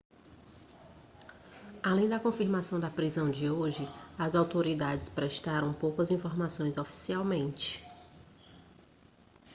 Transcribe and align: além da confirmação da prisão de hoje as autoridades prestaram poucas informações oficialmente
além 1.83 2.09
da 2.09 2.19
confirmação 2.19 2.79
da 2.79 2.89
prisão 2.89 3.29
de 3.29 3.51
hoje 3.51 3.87
as 4.17 4.33
autoridades 4.33 5.07
prestaram 5.07 5.73
poucas 5.73 6.09
informações 6.09 6.75
oficialmente 6.75 7.85